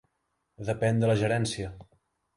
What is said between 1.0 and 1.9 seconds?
de la gerència.